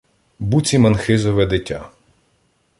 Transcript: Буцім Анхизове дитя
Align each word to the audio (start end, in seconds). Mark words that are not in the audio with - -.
Буцім 0.39 0.85
Анхизове 0.87 1.45
дитя 1.45 1.91